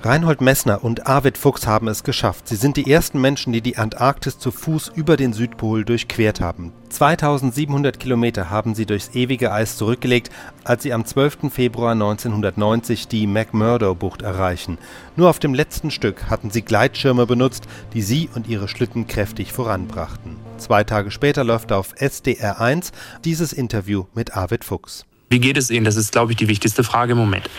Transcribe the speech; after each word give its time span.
Reinhold 0.00 0.40
Messner 0.40 0.84
und 0.84 1.08
Arvid 1.08 1.36
Fuchs 1.36 1.66
haben 1.66 1.88
es 1.88 2.04
geschafft. 2.04 2.46
Sie 2.46 2.54
sind 2.54 2.76
die 2.76 2.88
ersten 2.88 3.20
Menschen, 3.20 3.52
die 3.52 3.60
die 3.60 3.78
Antarktis 3.78 4.38
zu 4.38 4.52
Fuß 4.52 4.92
über 4.94 5.16
den 5.16 5.32
Südpol 5.32 5.84
durchquert 5.84 6.40
haben. 6.40 6.72
2700 6.90 7.98
Kilometer 7.98 8.48
haben 8.48 8.76
sie 8.76 8.86
durchs 8.86 9.10
ewige 9.14 9.50
Eis 9.50 9.76
zurückgelegt, 9.76 10.30
als 10.62 10.84
sie 10.84 10.92
am 10.92 11.04
12. 11.04 11.52
Februar 11.52 11.92
1990 11.92 13.08
die 13.08 13.26
McMurdo-Bucht 13.26 14.22
erreichen. 14.22 14.78
Nur 15.16 15.28
auf 15.28 15.40
dem 15.40 15.52
letzten 15.52 15.90
Stück 15.90 16.30
hatten 16.30 16.50
sie 16.50 16.62
Gleitschirme 16.62 17.26
benutzt, 17.26 17.64
die 17.92 18.02
sie 18.02 18.28
und 18.32 18.46
ihre 18.46 18.68
Schlitten 18.68 19.08
kräftig 19.08 19.52
voranbrachten. 19.52 20.36
Zwei 20.58 20.84
Tage 20.84 21.10
später 21.10 21.42
läuft 21.42 21.72
auf 21.72 21.94
SDR 21.96 22.60
1 22.60 22.92
dieses 23.24 23.52
Interview 23.52 24.04
mit 24.14 24.36
Arvid 24.36 24.62
Fuchs. 24.62 25.06
Wie 25.28 25.40
geht 25.40 25.58
es 25.58 25.70
Ihnen? 25.70 25.84
Das 25.84 25.96
ist, 25.96 26.12
glaube 26.12 26.32
ich, 26.32 26.38
die 26.38 26.48
wichtigste 26.48 26.84
Frage 26.84 27.12
im 27.12 27.18
Moment. 27.18 27.50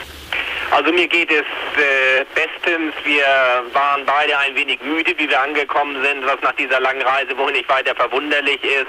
Also 0.71 0.91
mir 0.93 1.07
geht 1.07 1.32
es 1.32 1.41
äh, 1.41 2.25
bestens. 2.36 2.93
Wir 3.04 3.25
waren 3.73 4.05
beide 4.05 4.37
ein 4.37 4.55
wenig 4.55 4.79
müde, 4.82 5.14
wie 5.18 5.27
wir 5.27 5.41
angekommen 5.41 6.01
sind, 6.04 6.25
was 6.25 6.39
nach 6.41 6.54
dieser 6.54 6.79
langen 6.79 7.01
Reise 7.01 7.36
wohl 7.37 7.51
nicht 7.51 7.68
weiter 7.69 7.96
verwunderlich 7.96 8.64
ist. 8.64 8.87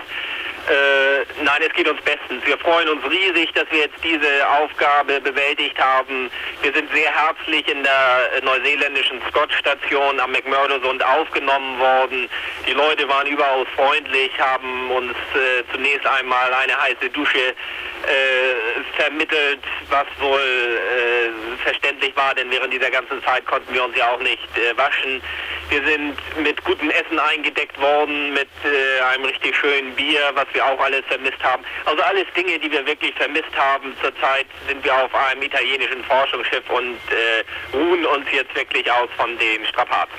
Äh, 0.71 1.25
nein, 1.43 1.63
es 1.67 1.73
geht 1.75 1.89
uns 1.89 2.01
bestens. 2.03 2.47
Wir 2.47 2.57
freuen 2.59 2.89
uns 2.91 3.03
riesig, 3.11 3.53
dass 3.55 3.69
wir 3.73 3.81
jetzt 3.81 3.99
diese 4.05 4.49
Aufgabe 4.49 5.21
bewältigt 5.21 5.77
haben. 5.81 6.31
Wir 6.63 6.73
sind 6.73 6.89
sehr 6.93 7.11
herzlich 7.11 7.67
in 7.67 7.83
der 7.83 8.41
neuseeländischen 8.45 9.21
Scott-Station 9.31 10.21
am 10.21 10.31
McMurdo-Sund 10.31 11.05
aufgenommen 11.05 11.81
worden. 11.81 12.29
Die 12.69 12.73
Leute 12.73 13.09
waren 13.09 13.27
überaus 13.27 13.67
freundlich, 13.75 14.31
haben 14.39 14.93
uns 14.93 15.17
äh, 15.35 15.65
zunächst 15.73 16.07
einmal 16.07 16.55
eine 16.55 16.81
heiße 16.81 17.11
Dusche 17.11 17.39
äh, 17.41 19.03
vermittelt, 19.03 19.61
was 19.89 20.07
wohl 20.21 20.39
äh, 20.39 21.63
verständlich 21.63 22.15
war, 22.17 22.35
denn 22.35 22.51
während 22.51 22.73
dieser 22.73 22.91
ganzen 22.91 23.23
Zeit 23.25 23.45
konnten 23.47 23.75
wir 23.75 23.85
uns 23.85 23.97
ja 23.97 24.11
auch 24.11 24.21
nicht 24.21 24.49
äh, 24.57 24.77
waschen. 24.77 25.21
Wir 25.69 25.85
sind 25.85 26.17
mit 26.43 26.65
gutem 26.65 26.91
Essen 26.91 27.19
eingedeckt 27.19 27.79
worden, 27.81 28.33
mit 28.33 28.49
äh, 28.65 29.01
einem 29.13 29.25
richtig 29.25 29.57
schönen 29.57 29.95
Bier, 29.95 30.21
was 30.35 30.47
wir 30.53 30.60
auch 30.61 30.79
alles 30.81 31.05
vermisst 31.07 31.43
haben. 31.43 31.65
Also 31.85 32.03
alles 32.03 32.27
Dinge, 32.37 32.59
die 32.59 32.71
wir 32.71 32.85
wirklich 32.87 33.15
vermisst 33.15 33.55
haben. 33.57 33.95
Zurzeit 34.03 34.47
sind 34.69 34.83
wir 34.85 34.95
auf 34.95 35.15
einem 35.15 35.43
italienischen 35.43 36.05
Forschungsschiff 36.05 36.69
und 36.71 36.97
äh, 37.11 37.77
ruhen 37.77 38.07
uns 38.07 38.27
jetzt 38.33 38.55
wirklich 38.55 38.91
aus 38.91 39.09
von 39.17 39.37
den 39.39 39.67
Strapazen. 39.67 40.19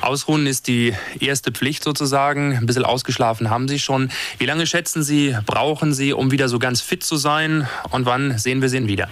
Ausruhen 0.00 0.46
ist 0.46 0.66
die 0.66 0.94
erste 1.20 1.52
Pflicht 1.52 1.84
sozusagen. 1.84 2.56
Ein 2.56 2.66
bisschen 2.66 2.84
ausgeschlafen 2.84 3.50
haben 3.50 3.68
Sie 3.68 3.78
schon. 3.78 4.10
Wie 4.38 4.46
lange 4.46 4.66
schätzen 4.66 5.02
Sie, 5.02 5.36
brauchen 5.46 5.92
Sie, 5.92 6.12
um 6.12 6.30
wieder 6.30 6.48
so 6.48 6.58
ganz 6.58 6.80
fit 6.80 7.04
zu 7.04 7.16
sein? 7.16 7.68
Und 7.90 8.06
wann 8.06 8.38
sehen 8.38 8.62
wir 8.62 8.68
Sie 8.68 8.86
wieder? 8.88 9.08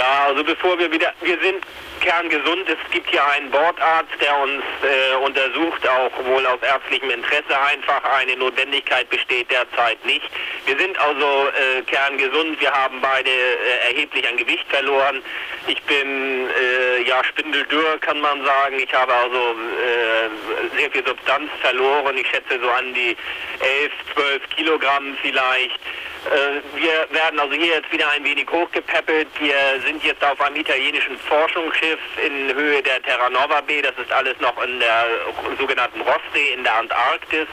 Ja, 0.00 0.28
also 0.28 0.42
bevor 0.42 0.78
wir 0.78 0.90
wieder, 0.90 1.12
wir 1.20 1.38
sind 1.42 1.62
kerngesund. 2.00 2.66
Es 2.70 2.90
gibt 2.90 3.10
hier 3.10 3.22
einen 3.32 3.50
Bordarzt, 3.50 4.14
der 4.18 4.34
uns 4.38 4.62
äh, 4.82 5.16
untersucht, 5.16 5.86
auch 5.86 6.24
wohl 6.24 6.46
aus 6.46 6.58
ärztlichem 6.62 7.10
Interesse 7.10 7.60
einfach. 7.68 8.02
Eine 8.04 8.34
Notwendigkeit 8.36 9.10
besteht 9.10 9.50
derzeit 9.50 10.02
nicht. 10.06 10.24
Wir 10.64 10.78
sind 10.78 10.98
also 10.98 11.48
äh, 11.48 11.82
kerngesund. 11.82 12.58
Wir 12.62 12.70
haben 12.70 13.02
beide 13.02 13.28
äh, 13.28 13.90
erheblich 13.92 14.26
an 14.26 14.38
Gewicht 14.38 14.66
verloren. 14.70 15.20
Ich 15.66 15.82
bin 15.82 16.48
äh, 16.48 17.02
ja 17.02 17.22
spindeldürr, 17.22 17.98
kann 17.98 18.22
man 18.22 18.42
sagen. 18.42 18.80
Ich 18.80 18.94
habe 18.94 19.12
also 19.12 19.54
äh, 19.54 20.78
sehr 20.78 20.90
viel 20.92 21.06
Substanz 21.06 21.50
verloren. 21.60 22.16
Ich 22.16 22.26
schätze 22.26 22.58
so 22.58 22.70
an 22.70 22.94
die 22.94 23.14
11, 23.60 23.92
12 24.14 24.48
Kilogramm 24.56 25.18
vielleicht. 25.20 25.78
Äh, 26.26 26.78
wir 26.78 27.06
werden 27.10 27.40
also 27.40 27.54
hier 27.54 27.76
jetzt 27.76 27.90
wieder 27.92 28.10
ein 28.10 28.22
wenig 28.24 28.46
hochgepäppelt. 28.50 29.28
Wir 29.38 29.80
sind 29.84 30.04
jetzt 30.04 30.22
auf 30.22 30.40
einem 30.40 30.56
italienischen 30.56 31.18
Forschungsschiff 31.18 31.98
in 32.24 32.54
Höhe 32.54 32.82
der 32.82 33.02
Terra 33.02 33.30
Nova 33.30 33.60
B. 33.62 33.80
Das 33.80 33.96
ist 33.96 34.12
alles 34.12 34.38
noch 34.40 34.62
in 34.62 34.78
der 34.80 35.06
sogenannten 35.58 36.00
Rosssee 36.02 36.52
in 36.54 36.62
der 36.62 36.74
Antarktis 36.74 37.46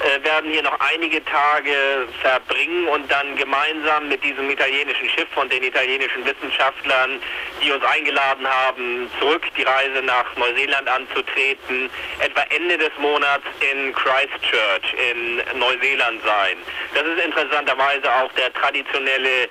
äh, 0.00 0.24
werden 0.24 0.50
hier 0.50 0.62
noch 0.62 0.78
einige 0.80 1.24
Tage 1.24 2.08
verbringen 2.20 2.86
und 2.88 3.10
dann 3.10 3.36
gemeinsam 3.36 4.08
mit 4.08 4.22
diesem 4.22 4.50
italienischen 4.50 5.08
Schiff 5.10 5.28
und 5.36 5.52
den 5.52 5.62
italienischen 5.62 6.24
Wissenschaftlern, 6.24 7.20
die 7.62 7.70
uns 7.70 7.84
eingeladen 7.84 8.46
haben, 8.46 9.10
zurück 9.18 9.42
die 9.56 9.62
Reise 9.62 10.02
nach 10.02 10.24
Neuseeland 10.36 10.88
anzutreten, 10.88 11.90
etwa 12.20 12.42
Ende 12.50 12.76
des 12.76 12.90
Monats 12.98 13.44
in 13.72 13.94
Christchurch 13.94 14.94
in 15.10 15.58
Neuseeland 15.58 16.20
sein. 16.24 16.56
Das 16.94 17.04
ist 17.04 17.24
interessanterweise 17.24 18.12
auch 18.16 18.32
der 18.32 18.52
traditionelle 18.52 19.48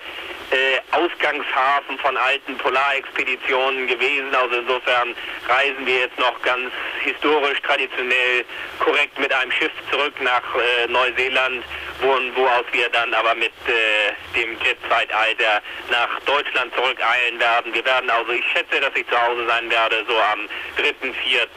äh, 0.51 0.79
Ausgangshafen 0.91 1.97
von 1.99 2.17
alten 2.17 2.57
Polarexpeditionen 2.57 3.87
gewesen. 3.87 4.33
Also 4.33 4.57
insofern 4.57 5.15
reisen 5.47 5.85
wir 5.85 5.99
jetzt 6.01 6.19
noch 6.19 6.41
ganz 6.41 6.71
historisch, 7.03 7.61
traditionell 7.61 8.45
korrekt 8.79 9.17
mit 9.19 9.33
einem 9.33 9.51
Schiff 9.51 9.71
zurück 9.91 10.13
nach 10.21 10.43
äh, 10.55 10.87
Neuseeland, 10.87 11.63
wo, 12.01 12.19
wo 12.35 12.47
aus 12.47 12.65
wir 12.71 12.89
dann 12.89 13.13
aber 13.13 13.35
mit 13.35 13.53
äh, 13.67 14.39
dem 14.39 14.57
Jet-Zeitalter 14.61 15.61
nach 15.89 16.19
Deutschland 16.25 16.73
zurückeilen 16.75 17.39
werden. 17.39 17.73
Wir 17.73 17.85
werden 17.85 18.09
also, 18.09 18.31
ich 18.31 18.45
schätze, 18.51 18.79
dass 18.79 18.95
ich 18.95 19.07
zu 19.07 19.21
Hause 19.21 19.47
sein 19.47 19.69
werde, 19.69 20.05
so 20.07 20.17
am 20.17 20.47
3., 20.77 21.13
4. 21.13 21.47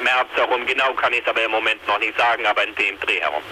März 0.00 0.28
herum. 0.34 0.66
Genau 0.66 0.92
kann 0.94 1.12
ich 1.12 1.20
es 1.20 1.28
aber 1.28 1.42
im 1.42 1.50
Moment 1.50 1.86
noch 1.86 1.98
nicht 1.98 2.16
sagen, 2.18 2.46
aber 2.46 2.64
in 2.64 2.74
dem 2.74 2.98
Dreh 3.00 3.20
herum. 3.20 3.42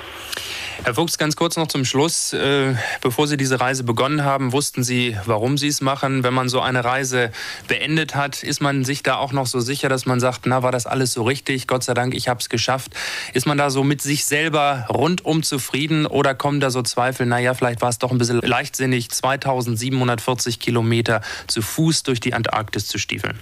Herr 0.85 0.95
Fuchs, 0.95 1.19
ganz 1.19 1.35
kurz 1.35 1.57
noch 1.57 1.67
zum 1.67 1.85
Schluss. 1.85 2.33
Äh, 2.33 2.75
bevor 3.01 3.27
Sie 3.27 3.37
diese 3.37 3.61
Reise 3.61 3.83
begonnen 3.83 4.25
haben, 4.25 4.53
wussten 4.53 4.85
Sie, 4.85 5.17
warum 5.27 5.59
Sie 5.59 5.67
es 5.67 5.81
machen. 5.81 6.23
Wenn 6.23 6.33
man 6.33 6.49
so 6.49 6.61
eine 6.61 6.85
Reise 6.85 7.33
beendet 7.67 8.15
hat, 8.15 8.43
ist 8.43 8.61
man 8.61 8.85
sich 8.85 9.03
da 9.03 9.17
auch 9.17 9.33
noch 9.33 9.47
so 9.47 9.61
sicher, 9.61 9.89
dass 9.89 10.07
man 10.07 10.21
sagt, 10.21 10.47
na, 10.47 10.63
war 10.63 10.73
das 10.73 10.87
alles 10.87 11.13
so 11.13 11.25
richtig? 11.25 11.67
Gott 11.67 11.83
sei 11.83 11.95
Dank, 11.95 12.15
ich 12.15 12.29
habe 12.29 12.41
es 12.41 12.49
geschafft. 12.49 12.93
Ist 13.35 13.47
man 13.47 13.59
da 13.59 13.71
so 13.71 13.83
mit 13.83 14.01
sich 14.01 14.25
selber 14.25 14.87
rundum 14.89 15.43
zufrieden 15.43 16.07
oder 16.07 16.35
kommen 16.35 16.61
da 16.61 16.71
so 16.71 16.81
Zweifel, 16.83 17.27
naja, 17.27 17.55
vielleicht 17.55 17.83
war 17.83 17.91
es 17.91 17.99
doch 17.99 18.13
ein 18.13 18.19
bisschen 18.19 18.41
leichtsinnig, 18.41 19.11
2740 19.11 20.61
Kilometer 20.61 21.23
zu 21.49 21.61
Fuß 21.61 22.05
durch 22.05 22.21
die 22.21 22.35
Antarktis 22.35 22.87
zu 22.87 22.99
stiefeln? 22.99 23.39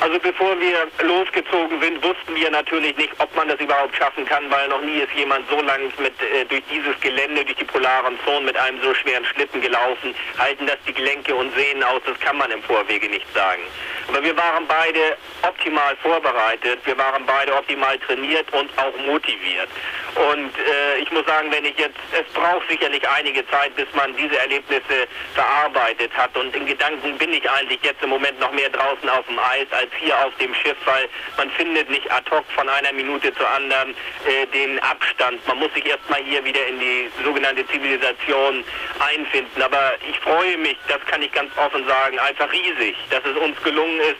Also 0.00 0.16
bevor 0.20 0.58
wir 0.60 0.86
losgezogen 1.02 1.80
sind, 1.80 2.02
wussten 2.04 2.34
wir 2.36 2.50
natürlich 2.50 2.96
nicht, 2.96 3.10
ob 3.18 3.34
man 3.34 3.48
das 3.48 3.58
überhaupt 3.58 3.96
schaffen 3.96 4.24
kann, 4.26 4.48
weil 4.48 4.68
noch 4.68 4.80
nie 4.80 4.98
ist 4.98 5.12
jemand 5.16 5.48
so 5.50 5.60
lang 5.60 5.92
mit, 5.98 6.14
äh, 6.22 6.44
durch 6.44 6.62
dieses 6.70 6.98
Gelände, 7.00 7.44
durch 7.44 7.56
die 7.56 7.64
polaren 7.64 8.16
Zonen 8.24 8.44
mit 8.44 8.56
einem 8.56 8.80
so 8.80 8.94
schweren 8.94 9.24
Schlitten 9.24 9.60
gelaufen. 9.60 10.14
Halten 10.38 10.66
das 10.66 10.76
die 10.86 10.92
Gelenke 10.92 11.34
und 11.34 11.52
Sehnen 11.56 11.82
aus, 11.82 12.00
das 12.06 12.18
kann 12.20 12.38
man 12.38 12.50
im 12.52 12.62
Vorwege 12.62 13.08
nicht 13.08 13.26
sagen. 13.34 13.62
Aber 14.08 14.22
wir 14.22 14.36
waren 14.36 14.66
beide 14.66 15.16
optimal 15.42 15.94
vorbereitet, 16.02 16.80
wir 16.84 16.96
waren 16.96 17.26
beide 17.26 17.54
optimal 17.54 17.98
trainiert 17.98 18.46
und 18.52 18.70
auch 18.78 18.96
motiviert. 19.06 19.68
Und 20.14 20.50
äh, 20.58 20.98
ich 20.98 21.10
muss 21.10 21.26
sagen, 21.26 21.52
wenn 21.52 21.64
ich 21.64 21.78
jetzt, 21.78 21.98
es 22.12 22.32
braucht 22.32 22.68
sicherlich 22.68 23.06
einige 23.08 23.46
Zeit, 23.50 23.76
bis 23.76 23.86
man 23.94 24.16
diese 24.16 24.38
Erlebnisse 24.38 25.06
verarbeitet 25.34 26.10
hat. 26.16 26.36
Und 26.36 26.56
in 26.56 26.66
Gedanken 26.66 27.18
bin 27.18 27.32
ich 27.32 27.48
eigentlich 27.50 27.78
jetzt 27.82 28.02
im 28.02 28.10
Moment 28.10 28.40
noch 28.40 28.50
mehr 28.52 28.70
draußen 28.70 29.08
auf 29.10 29.26
dem 29.26 29.38
Eis 29.38 29.66
als 29.70 29.90
hier 30.00 30.18
auf 30.24 30.34
dem 30.40 30.54
Schiff, 30.54 30.76
weil 30.86 31.08
man 31.36 31.50
findet 31.50 31.90
nicht 31.90 32.10
ad 32.10 32.28
hoc 32.30 32.44
von 32.54 32.68
einer 32.68 32.92
Minute 32.92 33.32
zur 33.34 33.48
anderen 33.48 33.94
äh, 34.26 34.46
den 34.46 34.78
Abstand. 34.80 35.46
Man 35.46 35.58
muss 35.58 35.72
sich 35.74 35.86
erstmal 35.86 36.22
hier 36.24 36.42
wieder 36.44 36.66
in 36.66 36.80
die 36.80 37.10
sogenannte 37.22 37.66
Zivilisation 37.68 38.64
einfinden. 38.98 39.62
Aber 39.62 39.92
ich 40.08 40.18
freue 40.20 40.56
mich, 40.56 40.78
das 40.88 41.04
kann 41.06 41.22
ich 41.22 41.30
ganz 41.32 41.50
offen 41.58 41.86
sagen, 41.86 42.18
einfach 42.18 42.50
riesig, 42.50 42.96
dass 43.10 43.24
es 43.24 43.36
uns 43.36 43.62
gelungen 43.62 43.97
ist, 44.00 44.16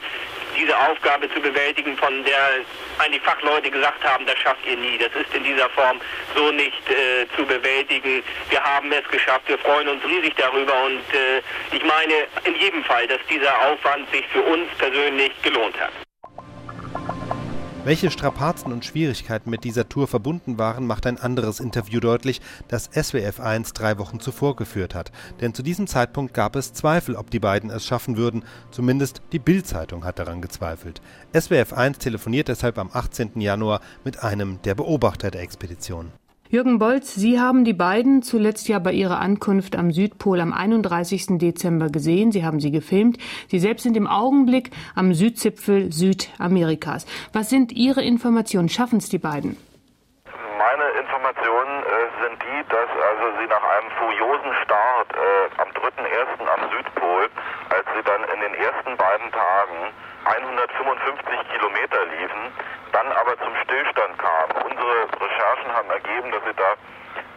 diese 0.56 0.76
Aufgabe 0.76 1.32
zu 1.32 1.40
bewältigen, 1.40 1.96
von 1.96 2.24
der 2.24 2.64
eigentlich 2.98 3.22
Fachleute 3.22 3.70
gesagt 3.70 4.02
haben, 4.04 4.26
das 4.26 4.38
schafft 4.38 4.66
ihr 4.66 4.76
nie. 4.76 4.98
Das 4.98 5.10
ist 5.14 5.32
in 5.34 5.44
dieser 5.44 5.68
Form 5.70 6.00
so 6.34 6.50
nicht 6.50 6.82
äh, 6.90 7.26
zu 7.36 7.46
bewältigen. 7.46 8.22
Wir 8.50 8.62
haben 8.62 8.90
es 8.92 9.06
geschafft. 9.08 9.46
Wir 9.46 9.58
freuen 9.58 9.88
uns 9.88 10.04
riesig 10.04 10.34
darüber 10.36 10.74
und 10.84 11.02
äh, 11.14 11.40
ich 11.72 11.84
meine 11.84 12.26
in 12.44 12.56
jedem 12.56 12.82
Fall, 12.84 13.06
dass 13.06 13.20
dieser 13.30 13.56
Aufwand 13.66 14.10
sich 14.10 14.26
für 14.28 14.42
uns 14.42 14.68
persönlich 14.78 15.32
gelohnt 15.42 15.78
hat. 15.80 16.07
Welche 17.88 18.10
Strapazen 18.10 18.70
und 18.70 18.84
Schwierigkeiten 18.84 19.48
mit 19.48 19.64
dieser 19.64 19.88
Tour 19.88 20.06
verbunden 20.08 20.58
waren, 20.58 20.86
macht 20.86 21.06
ein 21.06 21.16
anderes 21.16 21.58
Interview 21.58 22.00
deutlich, 22.00 22.42
das 22.68 22.90
SWF 22.92 23.40
1 23.40 23.72
drei 23.72 23.96
Wochen 23.96 24.20
zuvor 24.20 24.56
geführt 24.56 24.94
hat. 24.94 25.10
Denn 25.40 25.54
zu 25.54 25.62
diesem 25.62 25.86
Zeitpunkt 25.86 26.34
gab 26.34 26.54
es 26.54 26.74
Zweifel, 26.74 27.16
ob 27.16 27.30
die 27.30 27.38
beiden 27.38 27.70
es 27.70 27.86
schaffen 27.86 28.18
würden. 28.18 28.44
Zumindest 28.70 29.22
die 29.32 29.38
Bild-Zeitung 29.38 30.04
hat 30.04 30.18
daran 30.18 30.42
gezweifelt. 30.42 31.00
SWF 31.34 31.72
1 31.72 31.96
telefoniert 31.96 32.48
deshalb 32.48 32.76
am 32.76 32.90
18. 32.92 33.40
Januar 33.40 33.80
mit 34.04 34.22
einem 34.22 34.60
der 34.60 34.74
Beobachter 34.74 35.30
der 35.30 35.40
Expedition. 35.40 36.12
Jürgen 36.50 36.78
Bolz, 36.78 37.14
Sie 37.14 37.38
haben 37.38 37.64
die 37.64 37.74
beiden 37.74 38.22
zuletzt 38.22 38.68
ja 38.68 38.78
bei 38.78 38.92
ihrer 38.92 39.20
Ankunft 39.20 39.76
am 39.76 39.90
Südpol 39.90 40.40
am 40.40 40.54
31. 40.54 41.36
Dezember 41.36 41.90
gesehen. 41.90 42.32
Sie 42.32 42.42
haben 42.42 42.58
sie 42.58 42.72
gefilmt. 42.72 43.18
Sie 43.48 43.58
selbst 43.58 43.82
sind 43.82 43.98
im 43.98 44.06
Augenblick 44.06 44.70
am 44.96 45.12
Südzipfel 45.12 45.92
Südamerikas. 45.92 47.04
Was 47.34 47.50
sind 47.50 47.72
Ihre 47.72 48.00
Informationen? 48.00 48.70
Schaffen 48.70 48.96
es 48.96 49.10
die 49.10 49.18
beiden? 49.18 49.58
Meine 50.56 50.88
Informationen 50.96 51.84
äh, 51.84 52.08
sind 52.24 52.40
die, 52.40 52.60
dass 52.72 52.90
also 52.96 53.24
sie 53.36 53.48
nach 53.52 53.64
einem 53.68 53.90
furiosen 54.00 54.52
Start 54.64 55.08
äh, 55.12 55.60
am 55.60 55.68
3.1. 55.68 56.48
am 56.48 56.62
Südpol, 56.72 57.28
als 57.76 57.84
sie 57.92 58.02
dann 58.08 58.24
in 58.24 58.40
den 58.40 58.54
ersten 58.56 58.96
beiden 58.96 59.28
Tagen 59.36 59.92
155 60.24 61.28
Kilometer 61.52 62.00
liefen, 62.08 62.40
dann 62.92 63.12
aber 63.12 63.36
zum 63.38 63.54
Stillstand 63.64 64.18
kamen. 64.18 64.52
Unsere 64.70 65.08
Recherchen 65.20 65.72
haben 65.72 65.90
ergeben, 65.90 66.30
dass 66.32 66.42
sie 66.44 66.54
da 66.56 66.74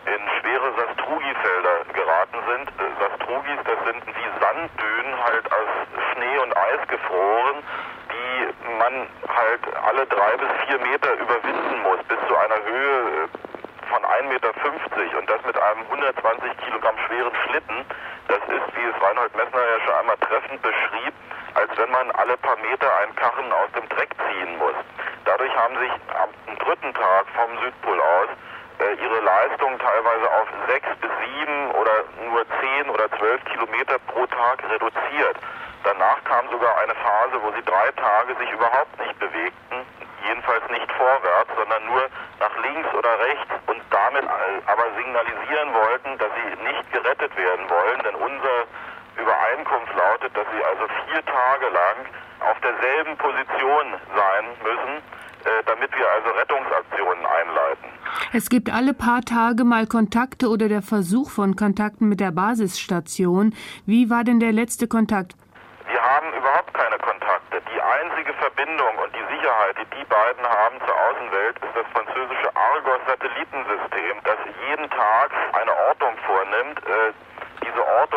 in 0.06 0.22
schwere 0.40 0.74
Sastrugi-Felder 0.76 1.76
geraten 1.94 2.40
sind. 2.48 2.68
Äh, 2.80 2.90
Sastrugis, 3.00 3.60
das 3.66 3.80
sind 3.86 4.02
wie 4.08 4.30
Sanddünen, 4.40 5.24
halt 5.24 5.46
aus 5.52 5.70
Schnee 6.14 6.38
und 6.40 6.58
Eis 6.58 6.88
gefroren, 6.88 7.64
die 8.10 8.32
man 8.80 9.08
halt 9.30 9.62
alle 9.86 10.06
drei 10.08 10.38
bis 10.38 10.50
vier 10.66 10.80
Meter 10.80 11.14
überwinden 11.14 11.82
muss, 11.84 12.00
bis 12.08 12.18
zu 12.28 12.36
einer 12.36 12.60
Höhe 12.66 13.26
äh, 13.26 13.88
von 13.90 14.02
1,50 14.04 14.28
Meter 14.30 15.20
und 15.20 15.30
das 15.30 15.44
mit 15.46 15.58
einem 15.58 15.82
120 15.92 16.58
Kilogramm 16.66 16.98
schweren 17.08 17.36
Schlitten. 17.46 17.86
Das 18.28 18.40
ist, 18.48 18.76
wie 18.76 18.86
es 18.88 19.02
Reinhold 19.04 19.36
Messner 19.36 19.60
ja 19.60 19.80
schon 19.86 19.96
einmal 19.96 20.18
treffend 20.18 20.62
beschrieb, 20.62 21.14
als 21.54 21.70
wenn 21.78 21.92
man 21.92 22.10
alle 22.12 22.38
paar 22.38 22.58
Meter 22.58 22.88
einen 23.00 23.16
Karren 23.16 23.52
aus 23.52 23.72
dem 23.76 23.88
Dreck 23.90 24.10
ziehen 24.18 24.58
muss. 24.58 24.76
Dadurch 25.26 25.56
haben 25.56 25.78
sich 25.78 25.92
am 26.16 26.58
dritten 26.58 26.94
Tag 26.94 27.26
vom 27.36 27.58
Südpol 27.60 28.00
aus 28.00 28.30
äh, 28.80 28.94
ihre 28.96 29.20
Leistung 29.20 29.78
teilweise 29.78 30.32
auf 30.32 30.48
sechs 30.68 30.88
bis 31.00 31.12
sieben 31.26 31.72
oder 31.72 32.04
nur 32.26 32.46
zehn 32.60 32.90
oder 32.90 33.10
zwölf 33.18 33.44
Kilometer 33.46 34.00
pro 34.08 34.26
Tag 34.26 34.64
reduziert. 34.70 35.38
Danach 35.84 36.24
kam 36.26 36.50
sogar 36.50 36.78
eine 36.80 36.96
Phase, 36.96 37.42
wo 37.42 37.52
sie 37.52 37.64
drei 37.64 37.92
Tage 37.92 38.36
sich 38.36 38.52
überhaupt 38.52 38.98
nicht 39.00 39.18
bewegten, 39.20 39.86
jedenfalls 40.28 40.68
nicht 40.70 40.92
vorwärts, 40.92 41.52
sondern 41.56 41.86
nur 41.86 42.06
nach 42.40 42.56
links 42.64 42.94
oder 42.94 43.20
rechts 43.20 43.54
und 43.68 43.82
damit 43.90 44.26
aber 44.66 44.86
signalisieren 44.96 45.74
wollten, 45.74 46.18
dass 46.18 46.30
sie 46.38 46.64
nicht 46.64 46.92
gerettet 46.92 47.36
werden 47.36 47.70
wollen, 47.70 48.00
denn 48.04 48.16
unser 48.16 48.66
Übereinkunft 49.18 49.94
lautet, 49.96 50.36
dass 50.36 50.46
sie 50.54 50.64
also 50.64 50.88
vier 51.08 51.24
Tage 51.26 51.68
lang 51.70 51.98
auf 52.40 52.58
derselben 52.62 53.18
Position 53.18 53.86
sein 54.16 54.46
müssen, 54.64 54.98
äh, 55.46 55.64
damit 55.66 55.92
wir 55.96 56.08
also 56.10 56.30
Rettungsaktionen 56.32 57.26
einleiten. 57.26 57.90
Es 58.34 58.50
gibt 58.50 58.72
alle 58.72 58.94
paar 58.94 59.22
Tage 59.22 59.64
mal 59.64 59.88
Kontakte 59.88 60.50
oder 60.50 60.70
der 60.70 60.82
Versuch 60.82 61.30
von 61.30 61.56
Kontakten 61.56 62.10
mit 62.10 62.20
der 62.20 62.32
Basisstation. 62.32 63.54
Wie 63.86 64.10
war 64.10 64.24
denn 64.24 64.40
der 64.40 64.52
letzte 64.52 64.88
Kontakt? 64.88 65.36
Wir 65.88 66.02
haben 66.02 66.32
überhaupt 66.34 66.74
keine 66.74 66.98
Kontakte. 67.00 67.62
Die 67.74 67.82
einzige 67.82 68.34
Verbindung 68.34 68.96
und 69.04 69.12
die 69.16 69.26
Sicherheit, 69.36 69.76
die 69.78 69.90
die 70.00 70.06
beiden 70.06 70.46
haben 70.46 70.80
zur 70.86 70.96
Außenwelt, 70.96 71.56
ist 71.60 71.76
das 71.76 71.88
französische 71.92 72.50
Argos-Satellitensystem, 72.56 74.16
das 74.24 74.40
jeden 74.68 74.90
Tag 74.90 75.30
eine 75.54 75.74
Ortung 75.90 76.16
vornimmt. 76.26 76.80
Äh, 76.88 77.14
diese 77.64 77.88
Ortung 78.00 78.11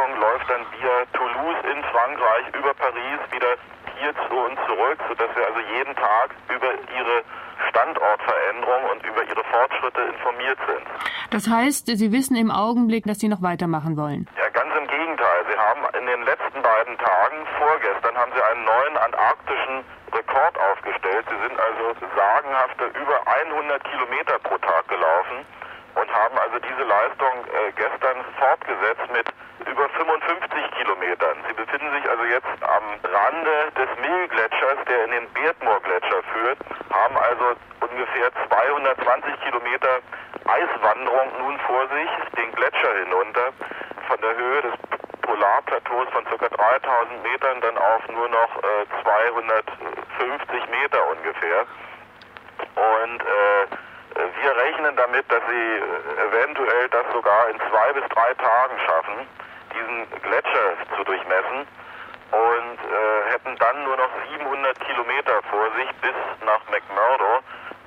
dann 0.49 0.67
via 0.73 1.05
Toulouse 1.13 1.61
in 1.65 1.83
Frankreich 1.85 2.45
über 2.55 2.75
Paris 2.75 3.21
wieder 3.31 3.57
hier 3.99 4.13
zu 4.29 4.35
uns 4.35 4.59
zurück, 4.67 4.99
sodass 5.09 5.31
wir 5.37 5.47
also 5.47 5.61
jeden 5.61 5.95
Tag 5.95 6.35
über 6.49 6.71
ihre 6.75 7.23
Standortveränderung 7.71 8.83
und 8.93 9.07
über 9.07 9.23
ihre 9.25 9.45
Fortschritte 9.45 10.03
informiert 10.03 10.59
sind. 10.67 10.85
Das 11.31 11.49
heißt, 11.49 11.87
Sie 11.87 12.13
wissen 12.13 12.37
im 12.37 12.51
Augenblick, 12.51 13.05
dass 13.05 13.19
Sie 13.19 13.29
noch 13.29 13.43
weitermachen 13.43 13.97
wollen? 13.97 14.29
Ja, 14.37 14.49
ganz 14.51 14.71
im 14.77 14.87
Gegenteil. 14.87 15.41
Sie 15.49 15.59
haben 15.59 15.83
in 15.99 16.07
den 16.07 16.23
letzten 16.23 16.61
beiden 16.63 16.99
Tagen, 16.99 17.47
vorgestern, 17.59 18.15
haben 18.17 18.33
Sie 18.35 18.43
einen 18.43 18.65
neuen 18.65 18.97
antarktischen 18.99 19.85
Rekord 20.13 20.55
aufgestellt. 20.59 21.25
Sie 21.31 21.41
sind 21.49 21.59
also 21.59 21.95
sagenhafte 22.15 22.85
über 22.99 23.19
100 23.27 23.85
Kilometer 23.85 24.39
pro 24.43 24.59
Tag 24.59 24.89
gelaufen 24.89 25.47
und 25.95 26.09
haben 26.13 26.39
also 26.39 26.59
diese 26.59 26.83
Leistung 26.83 27.35
äh, 27.47 27.73
gestern 27.77 28.25
fortgesetzt 28.39 29.11
mit 29.13 29.27
über 29.69 29.89
55 29.89 30.71
Kilometern. 30.79 31.37
Sie 31.49 31.55
befinden 31.55 31.91
sich 31.93 32.09
also 32.11 32.25
jetzt 32.25 32.55
am 32.63 32.85
Rande 33.03 33.57
des 33.77 33.89
Milgletschers, 34.01 34.79
der 34.89 35.05
in 35.05 35.11
den 35.13 35.29
Bertmoor-Gletscher 35.31 36.23
führt, 36.33 36.59
haben 36.93 37.17
also 37.17 37.57
ungefähr 37.81 38.31
220 38.49 39.41
Kilometer 39.41 40.01
Eiswanderung 40.45 41.29
nun 41.39 41.59
vor 41.61 41.89
sich, 41.89 42.11
den 42.37 42.53
Gletscher 42.53 42.95
hinunter, 43.05 43.53
von 44.09 44.21
der 44.21 44.37
Höhe 44.37 44.63
des 44.63 44.75
Polarplateaus 45.23 46.09
von 46.11 46.25
ca. 46.25 46.49
3000 46.49 47.23
Metern 47.23 47.61
dann 47.61 47.79
auf 47.79 48.07
nur 48.09 48.29
noch 48.29 48.51
äh, 48.63 49.03
250 49.03 50.71
Meter 50.71 51.01
ungefähr. 51.11 51.67
Und 52.77 53.23
äh, 53.23 53.54
rechnen 54.95 54.97
damit, 54.97 55.31
dass 55.31 55.43
sie 55.49 55.55
äh, 55.55 56.29
eventuell 56.29 56.89
das 56.89 57.05
sogar 57.13 57.49
in 57.49 57.59
zwei 57.59 57.93
bis 57.93 58.09
drei 58.09 58.35
Tagen 58.35 58.79
schaffen, 58.87 59.27
diesen 59.73 60.23
Gletscher 60.23 60.77
zu 60.97 61.05
durchmessen 61.05 61.67
und 62.31 62.79
äh, 62.79 63.33
hätten 63.33 63.57
dann 63.59 63.85
nur 63.85 63.97
noch 63.97 64.11
700 64.31 64.81
Kilometer 64.81 65.43
vor 65.51 65.71
sich 65.77 65.91
bis 66.01 66.15
nach 66.45 66.61
McMurdo, 66.71 67.41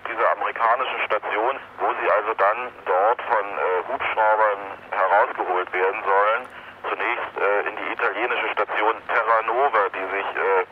dieser 0.08 0.32
amerikanischen 0.32 1.00
Station, 1.06 1.60
wo 1.80 1.88
sie 2.02 2.10
also 2.12 2.34
dann 2.36 2.72
dort 2.86 3.22
von 3.22 3.46
äh, 3.46 3.92
Hubschraubern 3.92 4.60
herausgeholt 4.92 5.74
werden 5.74 6.02
sollen. 6.04 6.42
Zunächst 6.88 7.32
äh, 7.36 7.68
in 7.68 7.76
die 7.76 7.92
italienische 7.92 8.50
Station 8.54 8.96
Terranova, 9.08 9.90
die 9.92 10.08
sich 10.16 10.28
äh, 10.36 10.66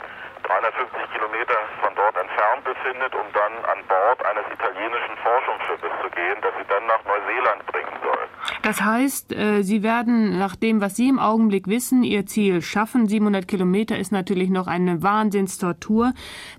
350 0.47 1.11
Kilometer 1.13 1.57
von 1.81 1.95
dort 1.95 2.15
entfernt 2.17 2.63
befindet, 2.63 3.13
um 3.15 3.25
dann 3.33 3.53
an 3.65 3.83
Bord 3.87 4.23
eines 4.25 4.45
italienischen 4.53 5.17
Forschungsschiffes 5.17 5.91
zu 6.01 6.09
gehen, 6.11 6.37
das 6.41 6.53
sie 6.57 6.67
dann 6.69 6.85
nach 6.85 7.03
Neuseeland 7.03 7.65
bringen 7.65 7.97
soll. 8.03 8.27
Das 8.65 8.81
heißt, 8.81 9.31
äh, 9.31 9.61
Sie 9.61 9.83
werden 9.83 10.39
nach 10.39 10.55
dem, 10.55 10.81
was 10.81 10.95
Sie 10.95 11.07
im 11.07 11.19
Augenblick 11.19 11.67
wissen, 11.67 12.01
Ihr 12.01 12.25
Ziel 12.25 12.63
schaffen. 12.63 13.07
700 13.07 13.47
Kilometer 13.47 13.95
ist 13.95 14.11
natürlich 14.11 14.49
noch 14.49 14.65
eine 14.65 15.03
Wahnsinnstortur. 15.03 16.13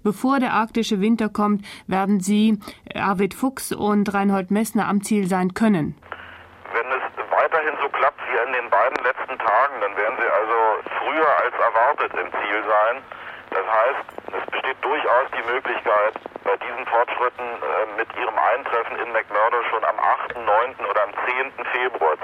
Bevor 0.05 0.38
der 0.38 0.53
arktische 0.53 1.00
Winter 1.00 1.29
kommt, 1.29 1.67
werden 1.88 2.20
Sie, 2.20 2.61
äh, 2.94 3.00
Arvid 3.00 3.35
Fuchs 3.35 3.73
und 3.73 4.14
Reinhold 4.14 4.53
Messner, 4.53 4.87
am 4.87 5.03
Ziel 5.03 5.26
sein 5.26 5.53
können. 5.55 5.97
Wenn 6.73 6.87
es 6.94 7.03
weiterhin 7.29 7.75
so 7.82 7.88
klappt 7.88 8.20
wie 8.31 8.38
in 8.38 8.52
den 8.52 8.70
beiden 8.70 9.02
letzten 9.02 9.37
Tagen, 9.43 9.75
dann 9.81 9.97
werden 9.97 10.14
Sie 10.14 10.31
also 10.31 10.59
früher 11.02 11.31
als 11.43 11.55
erwartet 11.59 12.12
im 12.14 12.31
Ziel 12.31 12.62
sein. 12.70 13.02
Das 13.56 13.67
heißt, 13.67 14.05
es 14.37 14.50
besteht 14.50 14.76
durchaus 14.85 15.31
die 15.32 15.50
Möglichkeit, 15.50 16.12
bei 16.44 16.56
diesen 16.58 16.85
Fortschritten 16.87 17.43
äh, 17.43 17.97
mit 17.97 18.08
ihrem 18.14 18.37
Eintreffen 18.38 18.99
in 18.99 19.12
McMurdo 19.12 19.62
schon 19.70 19.82
am 19.82 19.99
8., 19.99 20.37
9. 20.37 20.87
oder 20.91 21.03
am 21.05 21.12
10. 21.25 21.64
Februar 21.73 22.17